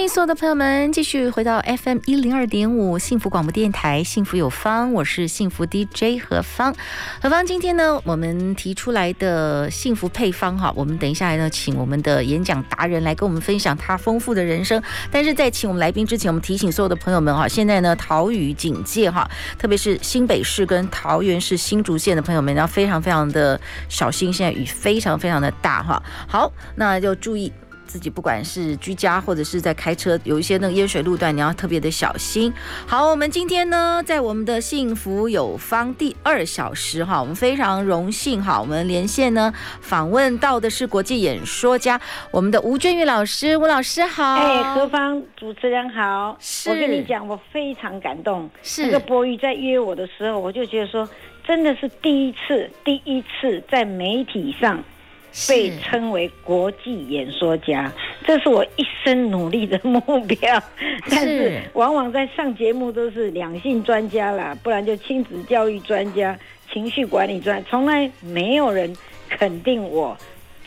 [0.00, 6.74] 欢迎所有的朋友们继续回到 FM 一零二点五幸福广播电台，幸福有方，我是幸福 DJ 何芳。
[7.20, 14.82] 何芳，今天呢，我们提出来的幸福配方哈，我们等一下来呢，请我们的演讲达人来跟我们分享他丰富的人生。
[15.10, 23.60] 但是在请我们来宾之前，我们提醒所有的朋友们哈，现在呢，桃雨警戒哈，特别是新北市跟桃园市新竹县的朋友们要非常非常的
[23.90, 26.02] 小心，现在雨非常非常的大哈。
[26.26, 27.52] 好，那就注意。
[27.90, 32.52] 自己不管是居家或者是在开车，有一些那个淹水路段，你要特别的小心。
[32.86, 44.34] 好，我们今天呢，在我们的幸福有方第二小时哈，我们非常荣幸哈，我们连线呢访问到的是国际演说家，我们的吴娟玉老师，吴老师好。
[44.36, 48.48] 哎，何芳主持人好，是我跟你讲，我非常感动。
[48.62, 51.08] 是那个博宇在约我的时候，我就觉得说，
[51.44, 54.80] 真的是第一次，第一次在媒体上。
[55.48, 57.90] 被称为国际演说家，
[58.26, 60.62] 这是我一生努力的目标。
[61.10, 66.38] 但是往往在上节目都是两性专家啦，不然就亲子教育专家、
[66.72, 68.94] 情绪管理专，从来没有人
[69.28, 70.16] 肯定我。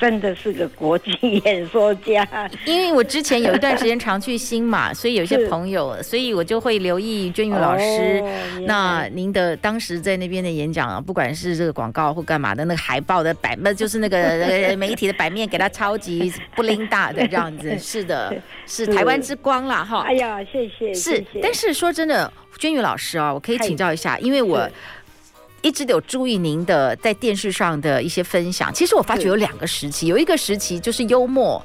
[0.04, 1.12] 真的是个国际
[1.46, 2.28] 演说家，
[2.66, 8.20] 因为我之前有一段时间常去新马， 所以有些朋友，所以我就会留意娟玉老师。
[8.22, 8.30] 哦、
[8.68, 17.80] 那您的当时在那边的演讲啊，不管是这个广告或干嘛的，那个海报的版，那 就是那个 媒体的版面，给他超级不灵大的这样子。
[17.80, 18.36] 是的，
[18.68, 20.02] 是台湾之光啦，哈。
[20.02, 20.94] 哎呀，谢谢。
[20.94, 24.70] 是，谢谢，但是说真的，娟玉老师啊，我可以请教一下，因为我。
[25.64, 28.72] 一直都有注意您的在电视上的一些分享。
[28.72, 31.60] 其实我发觉有两个时期，有一个时期就是幽默，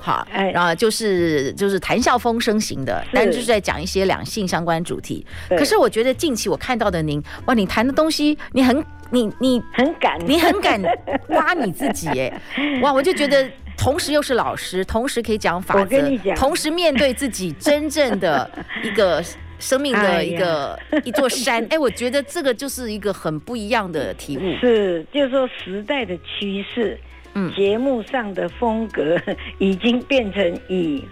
[0.00, 5.24] 哈，然后就是就是谈笑风生型的，但就是在讲一些两性相关主题。
[5.50, 10.82] 可是我觉得近期我看到的您，哇，你谈的东西，你很你你很敢，你很敢
[11.28, 12.32] 挖你自己，哎，
[12.82, 13.46] 哇，我就觉得
[13.76, 18.50] 同时又是老师，同时可以讲法则，同时面对自己真正的
[18.82, 19.22] 一个。
[19.62, 24.56] 生命的一个、哎、 一座山，哎，我觉得这个就是一个很不一样的体悟。
[24.60, 26.98] 是，就是说时代的趋势，
[27.34, 29.16] 嗯，节目上的风格
[29.58, 31.04] 已经变成以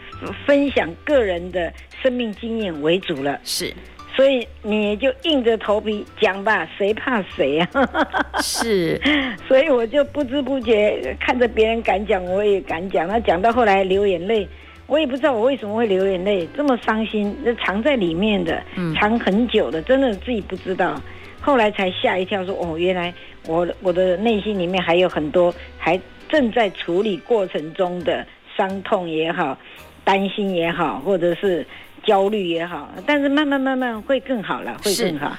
[0.45, 1.73] 分享个人的
[2.03, 3.39] 生命经验为主了。
[3.45, 3.73] 是，
[4.17, 7.69] 所以你就硬着头皮讲吧，谁怕谁啊？
[8.43, 9.01] 是，
[9.47, 13.07] 所以我就不知不觉看着别人敢讲，我也敢讲。
[13.07, 14.49] 那讲到后来流眼泪。
[14.91, 18.61] 我也不知道我为什么会流眼泪，这么伤心，那藏在里面的，
[18.99, 21.01] 藏很久的，真的自己不知道。
[21.41, 23.15] 后来才吓一跳，说哦，原来
[23.47, 25.99] 我我的内心里面还有很多还
[26.29, 29.57] 正在处理过程中的伤痛也好，
[30.03, 31.65] 担心也好，或者是
[32.03, 35.37] 焦虑也好，但是慢慢慢慢会更好了，会更好。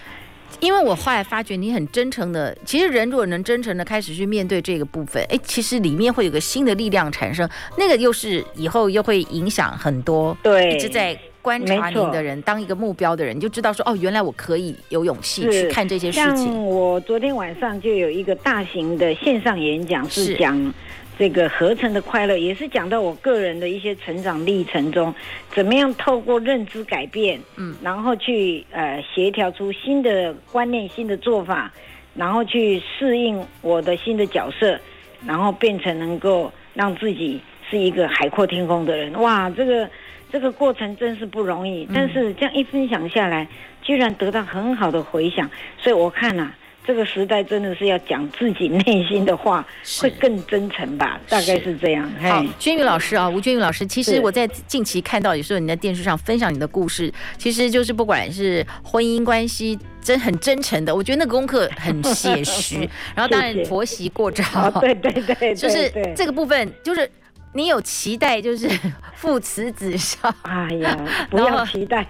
[0.61, 16.45] 因为我后来发觉你很真诚的，其实人如果能真诚的开始去面对这个部分，哎，其实里面会有个新的力量产生，那个又是以后又会影响很多，对，一直在观察你的人，当一个目标的人，你就知道说，哦，原来我可以有勇气去看这些事情。
[16.45, 20.73] 像我昨天晚上就有一个大型的线上演讲，是讲。
[21.19, 25.13] 这个合成的快乐也是讲到我个人的一些成长历程中，
[25.53, 31.71] 怎么样透过认知改变，嗯，然后去呃协调出新的观念、新的做法，
[32.15, 34.79] 然后去适应我的新的角色，
[35.27, 37.39] 然后变成能够让自己
[37.69, 39.13] 是一个海阔天空的人。
[39.21, 39.87] 哇，这个
[40.31, 43.47] 这个过程真是不容易，但是这样一分享下来，
[43.83, 45.47] 居然得到很好的回响，
[45.77, 46.57] 所以我看呐、啊。
[46.85, 49.65] 这个时代真的是要讲自己内心的话，
[49.99, 51.19] 会更真诚吧？
[51.29, 52.11] 大概是这样。
[52.19, 62.77] 好，娟玉老师啊，吴娟玉老师，其实我在近期看到，有时候你在电视上分享你的故事，其实就是不管是婚姻关系，真很真诚的，我觉得那个功课很写实。
[63.15, 64.43] 然后当然婆媳过招，
[64.81, 67.09] 对对对，就是这个部分，就是
[67.53, 68.67] 你有期待，就是
[69.13, 70.33] 父慈子孝。
[70.41, 70.97] 哎呀，
[71.29, 72.05] 不要期待。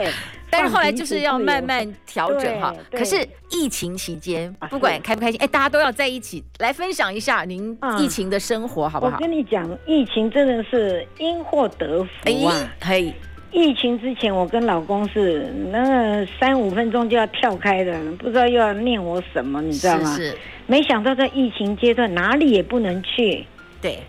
[0.51, 2.75] 但是后来就是要慢慢调整哈。
[2.91, 9.13] 可是疫情期间，不管开不开心，哎，大家都要在一起来分享一下您疫情的生活，好不好？
[9.15, 12.73] 我跟你讲，疫情真的是因祸得福啊！
[12.79, 13.13] 可以。
[13.51, 20.15] 疫情之前，我跟老公是那个三五分钟就要跳开的，不知道又要念我什么，你知道吗？
[20.15, 20.37] 是。
[20.67, 23.45] 没想到在疫情阶段，哪里也不能去。
[23.81, 23.99] 对。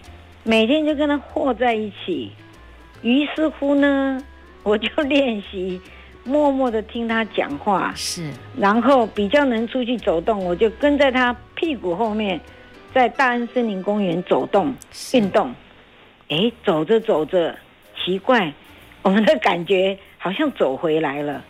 [0.42, 2.32] 每天就跟他和在一起，
[3.02, 4.20] 于是乎呢。
[4.64, 5.80] 我就练习
[6.24, 12.40] 默默的听他讲话，是，然后比较能出去走动，我就跟在他屁股后面，
[12.94, 14.74] 在大安森林公园走动
[15.14, 15.54] 运动。
[16.28, 17.54] 哎，走着走着，
[17.96, 18.52] 奇怪，
[19.02, 21.44] 我们的感觉好像走回来了，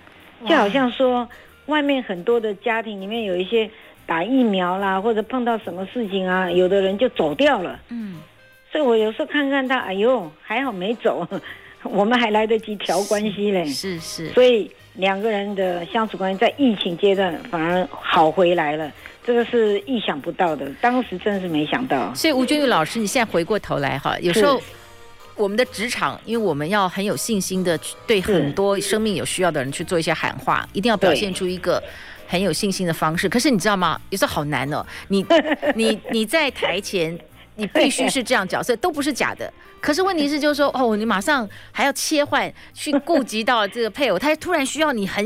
[0.49, 1.29] 就好像说
[1.67, 3.71] 外面很多的家庭里面有一些
[4.07, 7.79] 打疫苗啦，或者碰到什么事情啊，有的人就走掉了。
[7.91, 8.21] 嗯，
[8.73, 11.29] 所以我有时候看看他，哎呦，还好没走，
[11.91, 13.65] 我们还来得及调关系嘞。
[13.67, 18.91] 是是，所以两个人的相处关系在疫情阶段反而好回来了，
[19.25, 22.15] 这个是意想不到的，当时真是没想到。
[22.15, 24.61] 所以吴君玉老师，你现在回过头来哈，有时候
[25.37, 31.83] 我们的职场，因为我们要很有信心的去对很多生命有需要的人去做一些喊话，一定要表现出一个。
[32.29, 34.01] 很有信心的方式，可是你知道吗？
[34.09, 34.83] 有时候好难哦。
[35.09, 35.23] 你
[35.75, 37.15] 你你在台前，
[37.63, 39.51] 你必须是这样角色，都不是假的。
[39.81, 45.25] 可是问题是，就是说，哦，你马上还要切换去顾及到这个配偶，他突然需要你很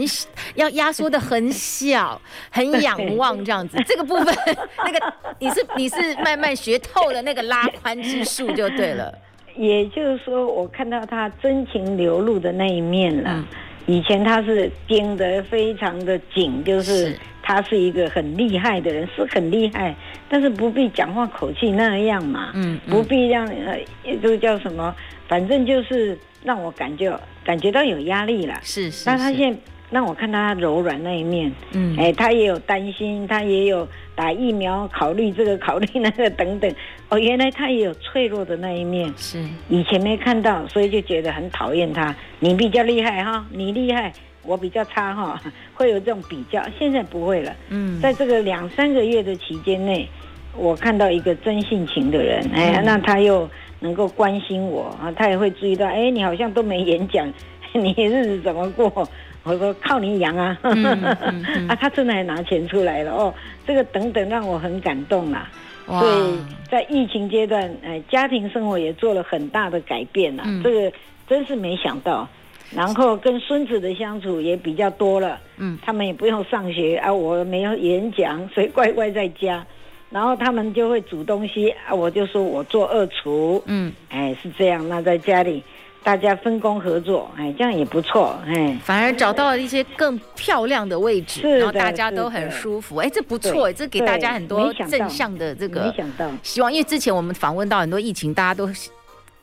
[0.54, 3.82] 要压缩的很小，很仰望这样子。
[3.86, 4.34] 这个部分，
[4.84, 9.12] 那个你是你是慢慢学透了那个拉宽之术就对了。
[9.56, 13.30] 也就是说，我看到他真情流露的那一面了。
[13.32, 13.44] 嗯
[13.88, 17.16] 以前他是盯得非常的紧，就是
[17.46, 19.94] 他是一个很厉害的人，是很厉害，
[20.28, 23.78] 但是不必讲话口气那样嘛，嗯，不必让呃，
[24.20, 24.92] 这个叫什么，
[25.28, 29.08] 反正就是让我感觉感觉到有压力了，是是。
[29.08, 29.56] 那他现在
[29.90, 33.86] 让我看到他柔软那一面，嗯，哎，他也有担心，他也有。
[34.16, 36.74] 打疫苗，考虑这个，考虑那个，等等。
[37.10, 39.38] 哦，原来他也有脆弱的那一面，是
[39.68, 42.16] 以前没看到，所以就觉得很讨厌他。
[42.40, 44.10] 你比较厉害哈，你厉害，
[44.46, 45.40] 我比较差哈，
[45.74, 46.62] 会有这种比较。
[46.78, 47.54] 现在不会了。
[47.68, 50.08] 嗯，在这个两三个月的期间内，
[50.56, 53.48] 我看到一个真性情的人，哎呀，那他又
[53.80, 57.26] 能够关心我啊，他也会注意到，哎，你好像都没演讲，
[57.74, 59.08] 你日子怎么过？
[59.42, 60.58] 我说靠你养啊，
[61.68, 63.32] 啊，他真的还拿钱出来了哦，
[63.64, 65.48] 这个等等让我很感动啦。
[65.86, 66.36] 哇所以
[66.68, 70.92] 在疫情阶段，哎，家庭生活也做了很大的改变了，嗯、这个
[71.28, 72.28] 真是没想到。
[72.74, 79.64] 然后跟孙子的相处也比较多了，嗯，他们也不用上学啊，我没有演讲，所以乖乖在家。
[80.10, 84.88] 然后他们就会煮东西啊，我就说我做二厨，嗯，哎，是这样。
[84.88, 85.62] 那在家里。
[86.02, 96.72] 大家分工合作，哎，这样也不错，哎，反而找到了一些更漂亮的位置，然后大家都很舒服，哎，这不错，对这给大家很多正向的这个没想到希望。
[96.72, 98.68] 因为之前我们访问到很多疫情，大家都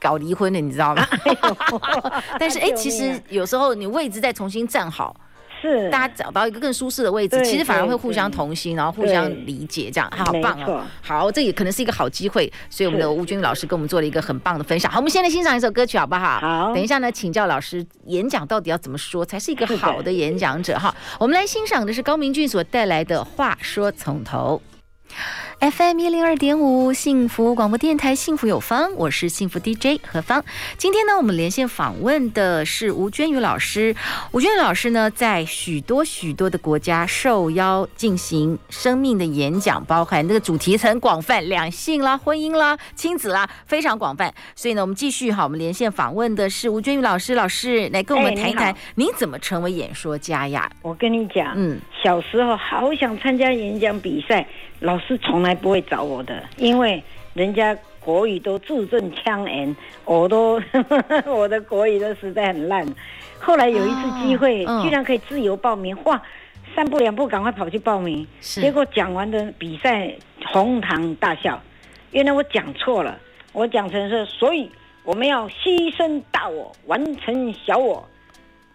[0.03, 1.07] 搞离婚的，你知道吗？
[2.37, 5.15] 但是哎，其实有时候你位置再重新站好。
[5.61, 10.85] 是，大家找到一个更舒适的位置，其实反而会互相同心，然后互相理解，这样好棒啊。
[11.01, 14.91] 好，这也可能是一个好机会，所以我们的吴军老师跟我们做了一个很棒的分享。
[14.91, 16.37] 好，我们先来欣赏一首歌曲，好不好？
[16.41, 16.73] 好。
[16.73, 20.77] 等一下呢，请教老师，演讲到底要怎么说才是一个好的演讲者？
[20.77, 24.61] 哈，我们来欣赏的是高明俊所带来的《话说从头》。
[25.71, 30.43] FM 一零二点五幸福广播电台，幸福有方，我是幸福 DJ 何芳。
[30.77, 33.95] 今天呢，我们连线访问的是吴娟宇老师。
[34.33, 44.33] 吴娟宇老师呢，在许多许多的国家受邀进行生命的演讲，包含那个主题很广泛，两性啦、婚姻啦、亲子啦，非常广泛。
[44.55, 47.35] 所以呢，我们继续哈，我们连线访问的是吴娟宇老师。
[47.35, 50.69] 老师来跟我们谈一谈，你怎么成为演说家呀？
[50.81, 54.45] 我跟你讲，嗯，小时候好想参加演讲比赛。
[54.83, 57.01] 老师从来不会找我的，因为
[57.33, 59.73] 人家国语都字正腔圆，
[60.03, 62.85] 我都呵 呵我的国语都实在很烂。
[63.39, 66.21] 后来有一次机会，居然可以自由报名，哇！
[66.75, 70.11] 三步两步赶快跑去报名，是结果讲完的比赛
[70.51, 71.61] 哄堂大笑。
[72.11, 73.17] 原来我讲错了，
[73.53, 74.69] 我讲成是，所以
[75.05, 78.05] 我们要牺牲大我，完成小我。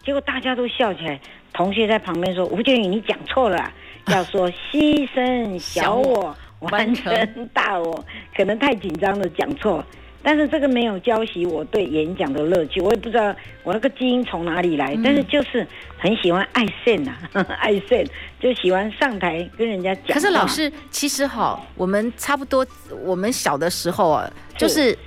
[0.03, 1.19] 结果大家都笑起来，
[1.53, 3.71] 同学在旁边说：“吴建宇，你讲错了。”
[4.07, 9.83] 要说牺牲小我，完成大我，可能太紧张了讲错，
[10.23, 12.81] 但是这个没有浇熄我对演讲的乐趣。
[12.81, 15.65] 我也不知道我那个基因从哪里来，但是就是
[15.97, 17.13] 很喜欢爱现呐，
[17.59, 18.05] 爱现
[18.39, 20.07] 就喜欢上台跟人家讲。
[20.13, 22.65] 可是老师，其实哈，我们差不多，
[23.03, 24.97] 我们小的时候啊，就是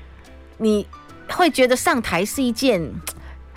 [0.58, 0.86] 你
[1.28, 2.80] 会觉得上台是一件。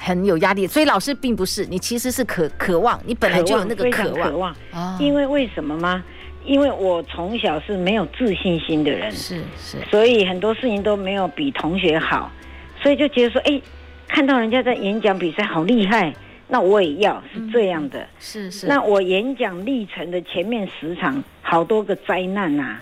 [0.05, 4.29] 很有压力，所以老师并不是你，其实是渴渴望，你本来就有那个渴望。
[4.29, 4.55] 渴望，
[4.99, 6.03] 因为为什么吗？
[6.45, 12.31] 因为我从小是没有自信心的人，是是，所以很多事情都没有比同学好，
[12.79, 13.59] 所以就觉得说，哎，
[14.07, 16.13] 看到人家在演讲比赛好厉害，
[16.47, 18.07] 那我也要是这样的。
[18.19, 18.67] 是是。
[18.67, 22.77] 那我演讲历程的前面十场，好多个灾难呐，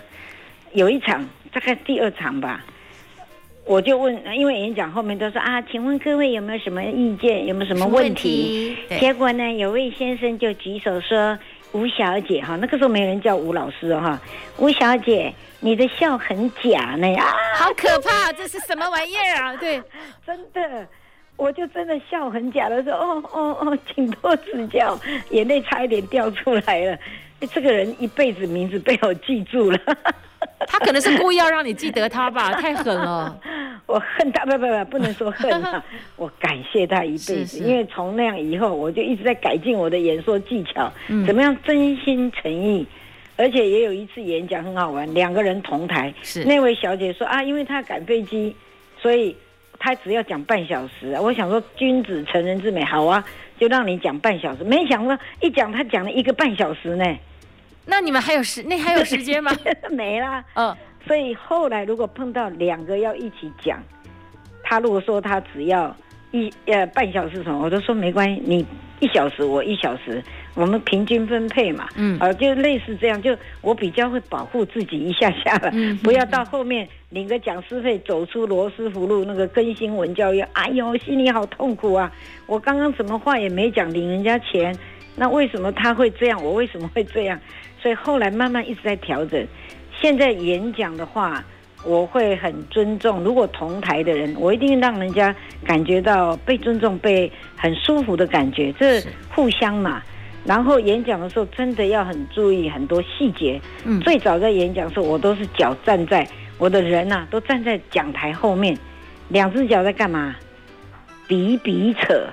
[0.74, 2.62] 有一场大概第二场吧。
[3.66, 8.76] 我就问，因为演讲后面都说啊，请问各位有没有什么意见，有没有什么问题？
[8.90, 11.38] 问题结果呢，有位先生就举手说
[11.72, 14.20] ：“吴小姐哈，那个时候没人叫吴老师哈，
[14.58, 19.56] 吴小姐，你的笑很假呢啊，好可怕，这是什么玩意儿啊？
[19.58, 19.82] 对，
[20.26, 20.86] 真的，
[21.36, 24.98] 我就真的笑很假的说，哦哦哦，请多指教，
[25.30, 26.98] 眼泪差一点掉出来了。
[27.52, 29.78] 这个人一辈子名字被我记住了。
[30.66, 33.38] ”他可能是故意要让你记得他吧，太狠了。
[33.94, 35.80] 我恨他， 不不不，不能说 恨他，
[36.16, 42.84] 我感谢他一辈子，是是因为从那样以后，我就一直在改进我的演说技巧，嗯、怎么样真心诚意，
[43.36, 46.12] 而且也有一次演讲很好玩，两个人同台，
[46.44, 48.56] 那位小姐说啊，因为她赶飞机，
[49.00, 49.36] 所以
[49.78, 51.16] 她只要讲半小时。
[51.20, 53.24] 我想说君子成人之美，好啊，
[53.60, 54.64] 就让你讲半小时。
[54.64, 57.04] 没想到一讲，她讲了一个半小时呢。
[57.86, 59.52] 那你们还有时，那还有时间吗？
[59.92, 60.42] 没啦。
[60.54, 63.82] 嗯、哦，所以后来如果碰到两个要一起讲，
[64.62, 65.94] 他如果说他只要
[66.30, 68.66] 一呃半小时什么，我都说没关系，你
[69.00, 70.22] 一小时我一小时，
[70.54, 71.86] 我们平均分配嘛。
[71.96, 82.10] 嗯，啊，就类似这样，就我比较会保护自己一下下了，嗯、不要到后面领个讲师费走出罗斯福路那个更新文教育，哎呦，心里好痛苦啊！
[82.46, 84.74] 我刚刚什么话也没讲，领人家钱，
[85.16, 86.42] 那为什么他会这样？
[86.42, 87.38] 我为什么会这样？
[87.80, 89.46] 所以后来慢慢一直在调整。
[90.00, 91.42] 现在演讲的话，
[91.84, 93.22] 我会很尊重。
[93.22, 95.34] 如果同台的人，我一定让人家
[95.64, 99.02] 感觉到被尊重、被很舒服的感觉，这
[99.34, 100.02] 互相嘛。
[100.44, 103.60] 然后演讲的时候，真的要很注意很多细节。
[103.84, 104.00] 嗯。
[104.00, 106.26] 最早在演讲的时候，我都是脚站在
[106.58, 108.76] 我的人呐、啊，都站在讲台后面，
[109.28, 110.34] 两只脚在干嘛？
[111.26, 112.26] 比比扯。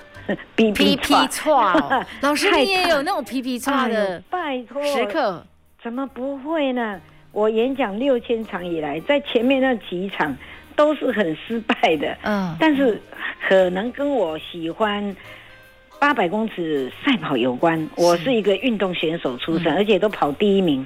[0.56, 0.96] 皮皮
[1.30, 1.74] 错，
[2.22, 4.22] 老师你也有那种皮皮剉的？
[4.30, 5.46] 拜托，时刻
[5.84, 7.02] 怎么不会呢？
[7.32, 10.36] 我演讲六千场以来，在前面那几场
[10.76, 12.18] 都是很失败的。
[12.24, 13.02] 嗯，但是
[13.48, 15.16] 可能跟我喜欢
[16.00, 17.90] 八百公尺赛跑有关。
[17.96, 20.86] 我是一个运动选手出身，而且都跑第一名。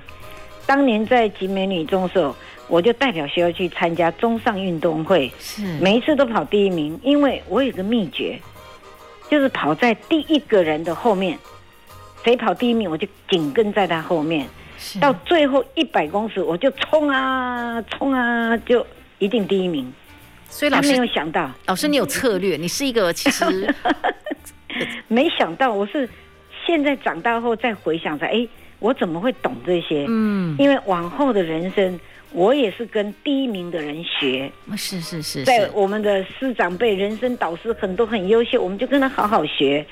[0.67, 2.35] 当年在集美女中的时候，
[2.67, 8.39] 我就代表学校去参加中上运动会，是每一次都跑第一名，因为我有个秘诀。
[9.27, 11.35] 就是跑在第一个人的后面，
[12.23, 14.49] 谁跑第一名，我就紧跟在他后面，是
[15.00, 18.86] 到最后一百公尺，我就冲啊冲啊，就
[19.20, 19.92] 一定第一名。
[20.50, 23.74] 所以老师没有想到，老师你有策略，你是一个其实
[25.08, 26.08] 没想到，我是
[26.65, 28.48] 现在长大后再回想才，哎，
[28.80, 30.06] 我怎么会懂这些？
[30.08, 32.00] 嗯，因为往后的人生。
[32.32, 39.86] 我也是跟第一名的人学，是是是，在我们的师长辈、人生导师很多很优秀，我们就跟他好好学。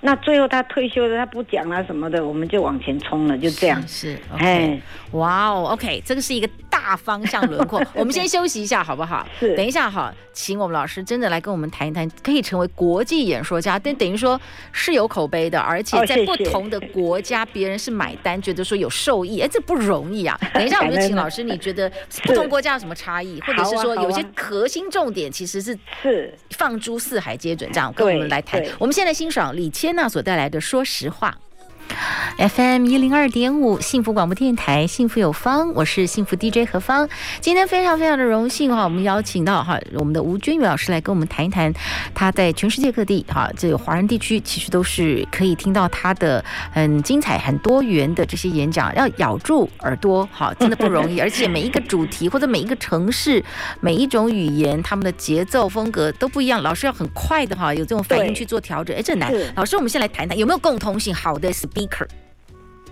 [0.00, 3.82] 那最后他退休了，他不讲了什么的，我们就往前冲了，就这样。
[3.88, 4.80] 是，哎
[5.12, 7.82] 哇哦，OK，这个是一个大方向轮廓。
[7.94, 9.26] 我们先休息一下，好不好？
[9.40, 9.56] 是。
[9.56, 14.40] 等一下哈，请我们老师真的来跟我们谈一谈，可以成为国际演说家，但等于说
[14.72, 20.38] 是有口碑的，而且在不同的国家，别人是买单，觉得说有受益，哎，这不容易啊。
[20.54, 21.90] 等一下，我们就请老师，你觉得
[22.22, 28.62] 不同国家有什么差异，或者是说有些核心重点，其实是是放诸四海皆准，这样跟我们来谈。
[28.78, 31.30] 我们现在欣赏李千娜所带来的《说实话》。
[32.38, 37.08] FM 一零二点五，幸福广播电台，幸福有方，我是幸福 DJ 何芳。
[37.40, 41.72] 今天非常非常的荣幸哈，我们邀请到哈我们的吴君宇老师来跟我们谈一谈，
[42.14, 51.18] 他在全世界各地哈这个华人地区其实都是可以听到他的很精彩、很多元的这些演讲，要咬住耳朵哈， 真的不容易。
[51.18, 53.44] 而且每一个主题或者每一个城市、
[53.80, 59.32] 每一种语言，他们的节奏风格都不一样，老师要很快的哈有这种反应去做调整，哎，这难。
[59.56, 62.06] 老师，我们先来谈谈有没有共通性，好的 speaker。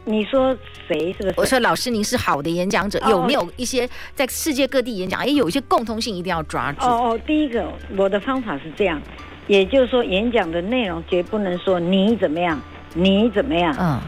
[0.04, 1.34] 你说谁是不是？
[1.36, 5.20] 我说老师，您是好的演讲者，有没有一些在世界各地演讲？
[5.20, 6.86] 哎，有一些共通性一定要抓住。
[6.86, 9.02] 哦哦，第一个，我的方法是这样，
[9.48, 12.60] 也就是说，演讲的内容绝不能说你怎么样，
[12.94, 14.00] 你怎么样，嗯，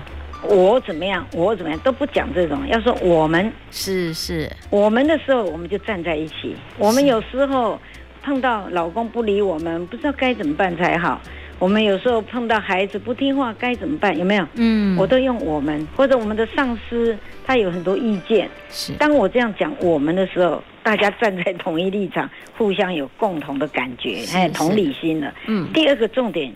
[0.45, 2.65] 我怎么样，我怎么样，都不讲这种。
[2.69, 6.55] 要说我们是是，我们的时候，我们就站在一起。
[6.77, 7.77] 我们有时候
[8.23, 11.21] 碰到老公不理我们，不知道该怎么办才好。
[11.59, 14.17] 我们有时候碰到孩子不听话该怎么办？
[14.17, 14.47] 有没有？
[14.55, 18.49] 嗯，我都用我们或者我们的上司，他有很多意见。
[18.71, 25.35] 是，当我这样讲我们的时候，大家站在同一立场，互相有共同的感觉，还有同理心了。
[25.47, 25.69] 嗯。
[25.73, 26.53] 第二个重点，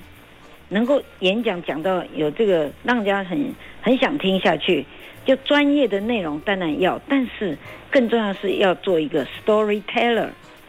[0.69, 4.87] 能够演讲讲到有这个让人家很很想听下去，
[5.25, 7.59] 就专业的内容当然要，但是
[7.91, 10.29] 更重要是要做一个 storyteller，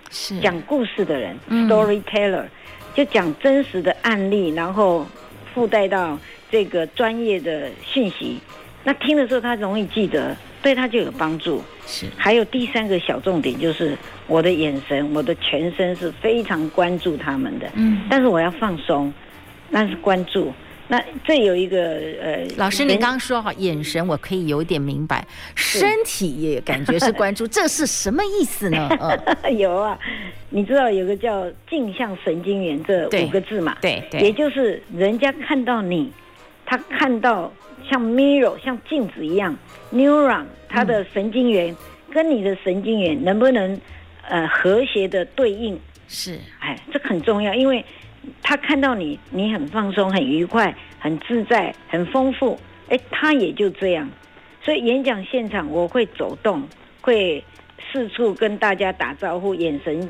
[0.09, 2.45] 是讲故事的人，storyteller。
[2.93, 5.05] 嗯就讲真实的案例，然后
[5.53, 6.17] 附带到
[6.51, 8.39] 这个专业的讯息。
[8.83, 11.63] 那听的时候他容易记得，对他就有帮助。
[11.88, 12.05] 是。
[12.15, 13.97] 还有第三个小重点就是
[14.27, 17.67] 我的眼神，我的全身是非常关注他们的。
[17.75, 18.01] 嗯。
[18.09, 19.12] 但是我要放松，
[19.69, 20.53] 那是关注。
[20.89, 21.77] 那这有一个
[22.21, 25.25] 呃，老师，你刚刚说哈，眼神我可以有点明白，
[25.55, 28.89] 身体也感觉是 关注，这是什么意思呢？
[29.43, 29.97] 嗯、 有啊，
[30.49, 33.77] 你知道有个叫镜像神经元这五个字嘛？
[33.81, 36.11] 对对，也就是人家看到你，
[36.65, 37.51] 他看到
[37.89, 39.57] 像 mirror 像镜子一样
[39.93, 41.73] ，neuron 它的神经元
[42.11, 43.79] 跟你的神经元能不能
[44.27, 45.79] 呃和谐的对应？
[46.09, 47.83] 是，哎，这很重要，因为。
[48.42, 54.10] 他看到你，你很放松、很愉快、很自在、很丰富，哎，他也就这样。
[54.62, 56.63] 所以演讲现场我会走动，
[57.01, 57.44] 会
[57.92, 60.10] 四处跟大家打招呼，眼神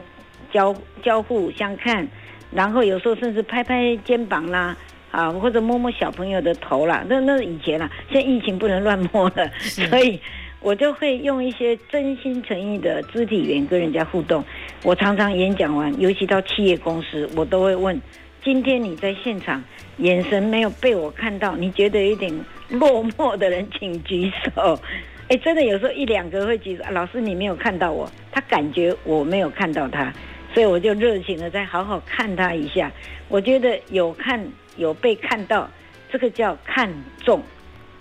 [0.51, 2.07] 交交互相看，
[2.51, 4.75] 然后有时候甚至拍拍肩膀啦，
[5.11, 7.03] 啊，或者摸摸小朋友的头啦。
[7.07, 10.19] 那那是以前啦，现在疫情不能乱摸了，所以。
[10.63, 14.43] 我就会用一些真心诚意的肢体语言跟人家互动。
[14.81, 18.01] 我常常演讲完，尤其到企业公司，我都会问：
[18.41, 19.61] 今天你在现场，
[19.97, 22.33] 眼神没有被我看到，你觉得有点
[22.69, 24.79] 落寞的人，请举手。
[25.27, 26.83] 哎，真的有时候一两个会举手。
[26.91, 30.13] 老师，你没有看到我，他感觉我没有看到他，
[30.53, 32.89] 所以我就热情的再好好看他一下。
[33.27, 34.41] 我觉得有看
[34.77, 35.69] 有被看到，
[36.09, 36.89] 这个叫看
[37.21, 37.41] 重。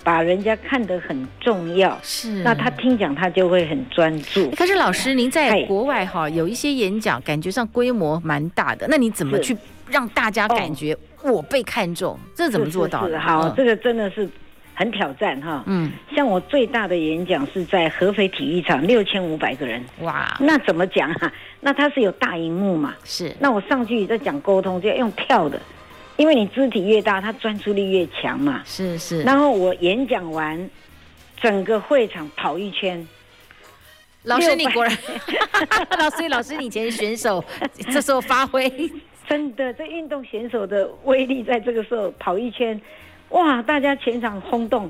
[0.04, 4.50] 把人家看得很重要，是，那他听讲他就会很专注。
[4.50, 9.56] 可是老师，您在国外哈有一些演讲，感觉上规模蛮大的，那你怎么去
[9.88, 12.18] 让大家感觉我被看中？
[12.34, 13.18] 这怎么做到的？
[13.20, 14.28] 好，这个真的是
[14.74, 15.62] 很挑战哈。
[15.66, 19.82] 嗯，像我最大的演讲是在合肥体育场，六千五百个人。
[20.00, 21.32] 哇，那怎么讲啊？
[21.60, 22.94] 那他是有大荧幕嘛？
[23.04, 23.32] 是。
[23.38, 25.60] 那我上去在讲沟通，就要用跳的。
[26.22, 28.62] 因为你肢体越大，他专注力越强嘛。
[28.64, 29.24] 是是。
[29.24, 30.70] 然后我演讲完，
[31.40, 33.04] 整个会场跑一圈。
[34.22, 34.96] 老师，你果然，
[35.98, 37.44] 老师，老师，你以前选手，
[37.90, 38.70] 这时候发挥，
[39.28, 42.80] 真的，这运动选手的威力在这个时候跑一圈，
[43.30, 44.88] 哇，大家全场轰动，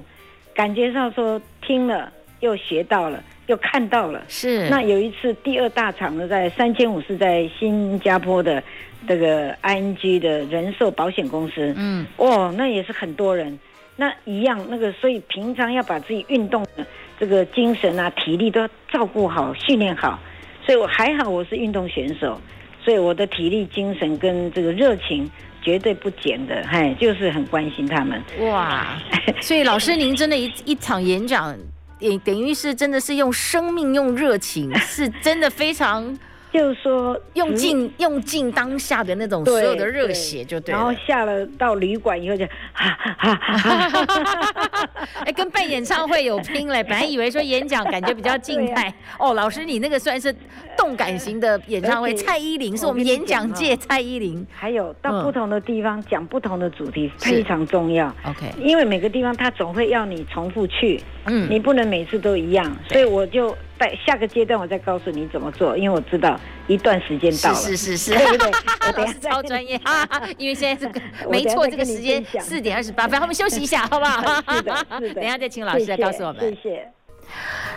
[0.53, 3.25] 感觉上说听了又学到了。
[3.47, 4.69] 又看到了，是。
[4.69, 8.63] 那有一次第二大场呢，在三千五是在新加坡的
[9.07, 13.59] 这个 ING 的人寿保险公司，嗯，哦，那也是很多人，
[13.97, 16.87] 那一样那个，所以平常要把自己运动的
[17.19, 20.19] 这个精神啊、体力都要照顾好、训练好，
[20.65, 22.41] 所以我还好，我是运动选手，
[22.85, 25.31] 所以我的体力、精神跟这个热情
[25.63, 28.23] 绝对不减的， 嗨，就是很关心他们。
[28.41, 28.99] 哇，
[29.41, 31.57] 所以老师您真的一一场演讲。
[31.99, 36.19] 也等于是真的是用生命用热情，是真的非常，
[36.53, 40.73] 就是说用尽用尽当下的那种所有的热血就对。
[40.73, 44.89] 然后下了到旅馆以后就哈哈哈哈哈，
[45.25, 46.83] 哎，跟办演唱会有拼嘞。
[46.83, 50.35] 本来以为说演讲感觉比较静态，哦，老师你那个算是
[50.77, 52.13] 动感型的演唱会。
[52.15, 54.47] 蔡依林是我们演讲界蔡依林。
[54.53, 58.15] 还有到不同的地方讲不同的主题非常重要。
[58.25, 61.01] OK，因为每个地方他总会要你重复去。
[61.27, 68.51] 嗯，你不能每次都一样，所以我就在下个阶段我再告诉你怎么做，因为我知道一段时间到了，是是是，对不对？
[68.87, 70.09] 我等下 超专业啊，
[70.39, 74.43] 因为现在这个没错，这个时间四点二十八分，我们休息一下，好不好？
[74.57, 76.89] 是的，是的， 等下再请老师来告诉我们，谢谢。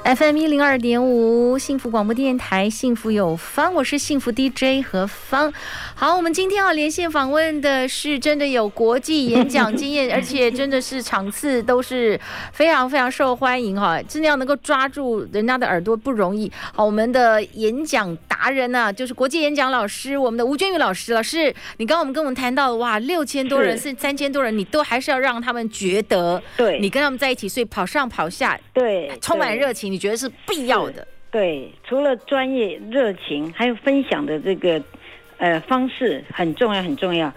[0.03, 5.51] FM 一零二点五，幸福广播电台，幸福有方，我是幸福 DJ 何芳。
[5.95, 12.19] 好，我们今天要连线访问的是真的有国际演讲经验， 而且真的是场次都是
[12.51, 16.51] 非常非常受欢迎哈，真的要能够抓住人家的耳朵不容易。
[16.73, 21.13] 好，我们的演讲达人呢、啊，就是国际演讲老师，我们的吴娟宇老师。
[21.13, 29.91] 老师，你刚刚我们跟我们谈到，哇，六千多人是三千多人，你都还是要让他们觉得，对，你跟他们在一起，所以跑上跑下，对，充满热情。
[29.91, 31.05] 你觉得是必要的？
[31.29, 34.81] 对，除了专业热情，还有分享的这个
[35.37, 37.31] 呃方式很重要，很重要。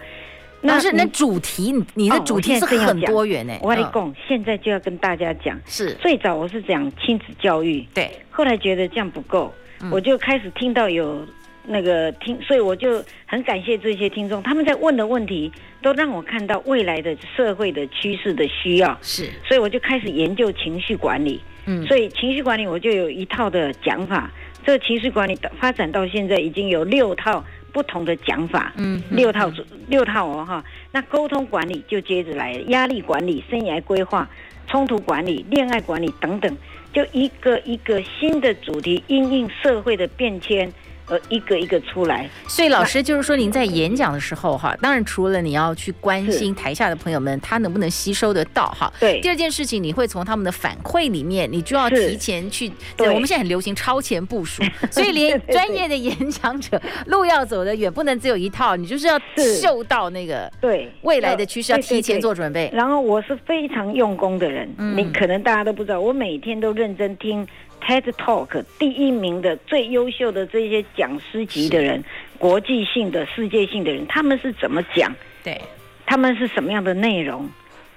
[0.61, 3.57] 那是那主题，你的主题是很多元诶。
[3.61, 9.53] 我跟你讲，现在就要跟大家讲，是最早我是讲亲子教育，对，后来觉得这样不够，
[9.89, 11.25] 我就开始听到有
[11.71, 15.51] 那个听，所以我就很感谢这些听众，他们在问的问题
[15.83, 21.39] 都让我看到未来的社会的趋势的需要，是，所以我就开始研究情绪管理。
[21.65, 24.31] 嗯，所以情绪管理我就有一套的讲法。
[24.65, 28.73] 这个情绪管理发展到现在已经有六套不同的讲法。
[28.77, 29.51] 嗯，六套
[29.87, 30.63] 六套哦哈。
[30.91, 34.27] 那沟通管理就接着来，压力管理、生涯规划、
[34.67, 36.57] 冲突管理、恋爱管理等等，
[36.91, 40.71] 就一个一个新的主题，因应社会的变迁，
[41.09, 42.29] 而一个一个出来。
[42.47, 48.91] 所以老师就是说，您在演讲的时候哈，当然除了你要去关心台下的朋友们，他能不能吸收得到哈。
[48.99, 49.19] 对。
[49.21, 52.71] 第二件事情，你会从他们的反馈里面，你就要提前去。
[52.95, 53.09] 对。
[53.09, 62.69] 我们现在很流行超前部署， 所以连专业的演讲者路要走得远，不能只有一套，你就是要嗅到那个对未来的趋势，要提前做准备。
[62.73, 67.47] 然后我是非常用功的人，你可能大家都不知道，我每天都认真听。
[67.81, 72.03] TED Talk 第一名的最优秀的这些讲师级的人，
[72.37, 75.13] 国际性的、世界性的人，他们是怎么讲？
[75.43, 75.59] 对，
[76.05, 77.49] 他们是什么样的内容？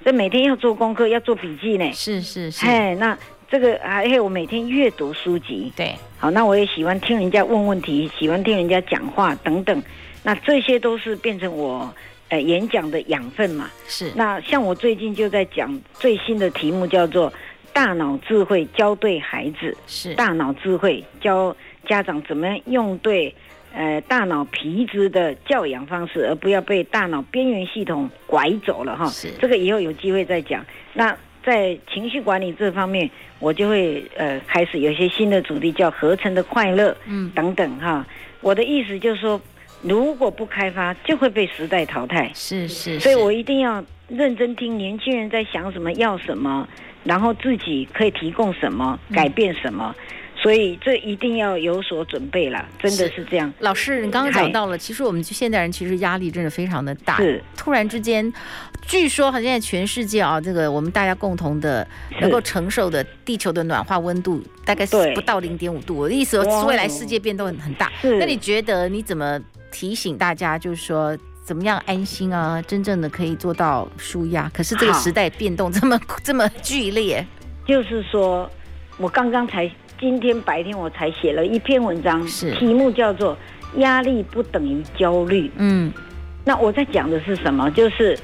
[0.02, 1.92] 所以每天要做功课，要做笔记呢。
[1.92, 2.66] 是是是。
[2.66, 3.16] 哎，那
[3.50, 5.72] 这个还有我每天阅读书籍。
[5.76, 9.82] 对，好，那我也喜欢听人家问问题，喜欢听人家讲话等等。
[10.22, 11.92] 那这些都是变成我
[12.30, 13.70] 呃演讲的养分嘛。
[13.86, 14.10] 是。
[14.14, 17.32] 那像我最近就在讲最新的题目，叫做。
[17.72, 21.56] 大脑智慧教对孩子，是大脑智慧教
[21.86, 23.34] 家长怎么样用对
[23.74, 29.06] 呃大脑皮质的教养方式，而不要被大脑边缘系统拐走了哈。
[29.06, 30.64] 是这个以后有机会再讲。
[30.92, 38.06] 那在情绪管理这方面，我就会呃开始有一些新的主题，叫合成的快乐，嗯，等等哈。
[38.40, 39.40] 我的意思就是说，
[39.80, 42.30] 如果不开发，就会被时代淘汰。
[42.34, 46.68] 是是，是，所以我一定要认真听年轻人在想什么，要什么。
[47.04, 50.04] 然后自己可以提供什么，改变什么，嗯、
[50.40, 53.52] 所以这一定要有所准备了，真的是这样。
[53.60, 57.16] 老师，你刚刚讲到了，其实我们现代人其实压力真的非常的大。
[57.16, 58.32] 是，突然之间，
[58.86, 61.86] 据说好像在全世界啊，这个我们大家共同的
[62.20, 65.96] 能够承受的地球的暖化温度大概是不到零点五度。
[65.96, 67.90] 我的意思说，未来世界变动很很大。
[68.00, 71.16] 是，那你觉得你怎么提醒大家，就是说？
[71.44, 72.62] 怎么样安心啊？
[72.62, 74.48] 真正的可以做到舒压。
[74.54, 77.26] 可是这个时代变动这么 这么剧烈，
[77.66, 78.48] 就是说，
[78.96, 83.36] 我刚刚才今天白天我才写了一篇文章，是题目叫做
[83.78, 85.50] “压力不等于焦虑”。
[85.58, 85.92] 嗯，
[86.44, 87.68] 那我在讲的是什么？
[87.72, 88.16] 就是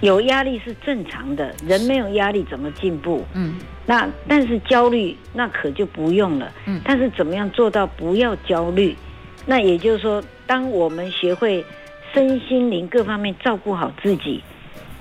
[0.00, 3.26] 有压力是正常的，人没有压力怎么进步？
[3.34, 6.50] 嗯，那但是焦虑那可就不用了。
[6.66, 8.96] 嗯，但是怎么样做到不要焦虑？
[9.44, 11.64] 那也就是说，当我们学会。
[12.12, 14.42] 身心灵各方面照顾好自己，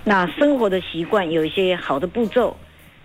[0.04, 2.56] 那生活的习惯有一些好的步骤，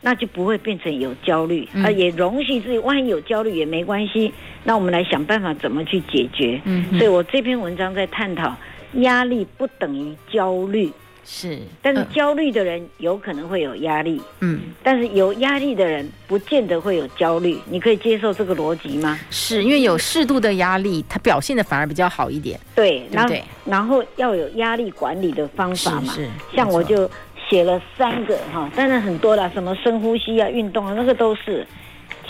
[0.01, 4.33] 那就不会变成有焦虑，啊也容许自己，万一有焦虑也没关系。
[4.62, 6.61] 那我们来想办法怎么去解决。
[6.64, 8.55] 嗯，所以我这篇文章在探讨，
[8.95, 10.90] 压力不等于焦虑。
[11.24, 19.18] 是，但是焦虑的人有可能会有压力，嗯，但是有压力的人不见得会有焦虑，你可以接受这个逻辑吗？
[19.30, 23.42] 是因为有适度的压力，他表现的反而比较好一点，对，对不对？
[23.64, 27.10] 然后要有压力管理的方法嘛，是，是像我就
[27.48, 31.66] 写了三个哈，当然很多了，什么深呼吸啊、运动啊，那个都是。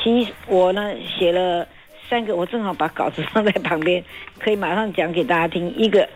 [0.03, 1.67] 其实我呢写了
[2.09, 4.05] 三个，我正好把稿子放在旁边，
[4.39, 5.75] 可以马上讲给大家听。
[5.77, 6.09] 一个，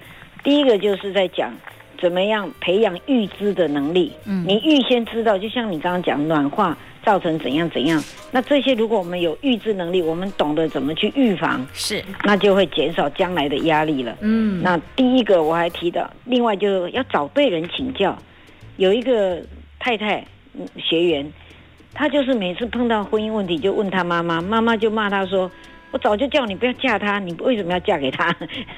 [0.44, 1.52] 第一个就是在讲。
[2.00, 4.12] 怎么样培养预知的能力？
[4.24, 8.02] 嗯，你预先知道，就像你刚刚讲，暖化造成怎样怎样。
[8.30, 14.16] 那这些如果我们有预知能力，我们懂得怎么去预防，是，那就会减少将来的压力了。
[14.20, 18.16] 嗯，那第一个我还提到，另外就要找对人请教。
[18.76, 19.42] 有一个
[19.80, 20.24] 太太
[20.76, 21.32] 学员，
[21.92, 25.50] 她就是每次碰到婚姻问题就问她妈妈，妈妈就骂她说
[25.90, 28.32] ：“我早就叫你不要嫁他，你为什么要嫁给他？”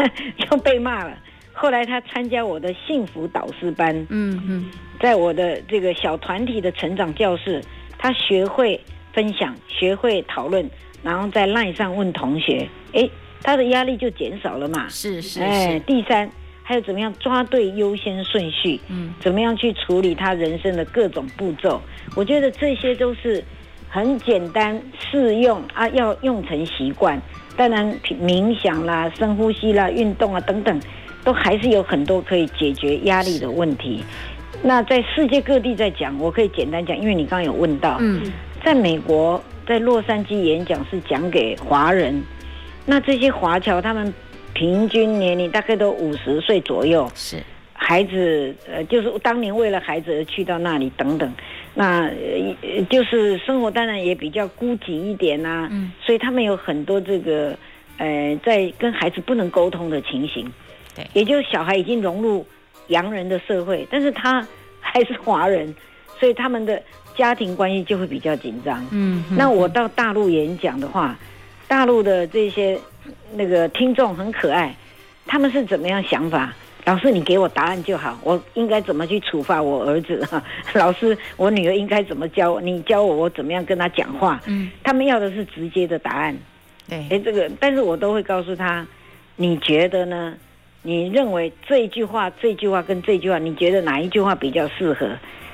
[0.39, 1.15] 就被骂了。
[1.61, 7.63] 后来他参加我的幸福导师班，嗯嗯，在我的这个小团体的成长教室，
[7.99, 8.81] 他学会
[9.13, 10.67] 分享，学会讨论，
[11.03, 13.07] 然后在 LINE 上问同学，哎，
[13.43, 14.89] 他的压力就减少了嘛。
[14.89, 15.43] 是是是。
[15.43, 16.31] 哎，第三，
[16.63, 21.79] 还有怎么样抓对优先顺序，嗯，怎么样去处理他人生的各种步骤？
[22.17, 23.45] 我觉得这些都是
[23.87, 27.21] 很简单适用啊，要用成习惯。
[27.55, 30.81] 当然，冥想啦、深呼吸啦、运动啊等等。
[31.25, 34.03] 都还是有很多可以解决压力的问题。
[34.63, 38.21] 那在世界各地在讲，我可以简单讲，因为你刚刚有问到，嗯，
[38.63, 42.23] 在美国，在洛杉矶演讲是讲给华人，
[42.85, 44.13] 那这些华侨他们
[44.53, 47.39] 平均年龄大概都五十岁左右，是。
[47.73, 51.33] 孩子，呃，就是当年为了孩子而去到那里等等，
[51.75, 57.57] 那呃就是生活当然也比较孤寂一点呐，啊，嗯，所以他们有很多这个，
[57.97, 60.53] 呃，在跟孩子不能沟通的情形。
[60.95, 62.47] 对，也就是小孩已经融入
[62.89, 64.47] 洋人的社会，但是他
[64.81, 65.75] 还是华人，
[66.19, 66.83] 所以他们的
[67.17, 68.85] 家庭关系就会比较紧张。
[68.91, 71.19] 嗯，那我到大陆演讲的话，
[71.69, 72.79] 大陆的这些
[73.35, 74.75] 那个听众很可爱，
[75.27, 76.53] 他们是怎么样想法？
[76.87, 80.27] 老师，你给我答案就好，我应该怎么去处罚我儿子？
[80.75, 82.59] 老师，我女儿应该怎么教？
[82.59, 84.41] 你教我，我怎么样跟她讲话？
[84.47, 86.37] 嗯，他们要的是直接的答案。
[86.89, 88.85] 对，哎，这个，但是我都会告诉他。
[89.37, 90.35] 你觉得呢？
[90.83, 95.09] 你认为这一句话、这句话跟这句话，你觉得哪一句话比较适合？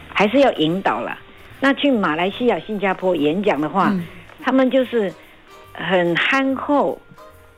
[0.09, 1.19] 还是要引导了？
[1.61, 4.05] 那去马来西亚、新加坡演讲的话，嗯、
[4.43, 5.13] 他们就是
[5.73, 7.01] 很憨厚、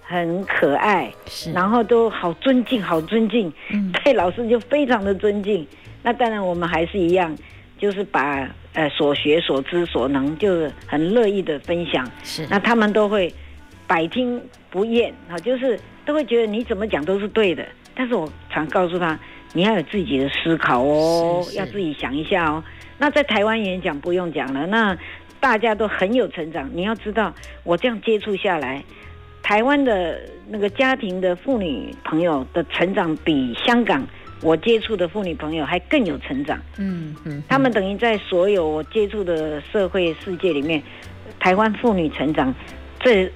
[0.03, 1.13] 很可爱，
[1.53, 5.67] 然后都好尊敬、好尊敬，嗯、对老师就非常的尊敬。
[6.03, 7.37] 那当然，我们还是一样，
[7.77, 12.09] 就是把呃所学、所知、所能，就是很乐意的分享。
[12.23, 13.33] 是，那他们都会
[13.87, 17.62] 百听不厌啊，就是都会觉得你怎么讲都是对的。
[17.94, 19.18] 但是我常告诉他，
[19.53, 22.64] 你要有自己的思考哦，是是要自己想一下哦。
[22.97, 24.97] 那在台湾演讲不用讲了，那
[25.38, 26.71] 大家都很有成长。
[26.73, 28.83] 你要知道，我这样接触下来，
[29.42, 30.18] 台湾的
[30.49, 34.03] 那个家庭的妇女朋友的成长比香港
[34.40, 36.59] 我接触的妇女朋友还更有成长。
[36.79, 40.83] 嗯嗯，他们等于在所有我接触的社会世界里面，
[41.38, 42.55] 台湾妇女成长
[42.99, 43.31] 这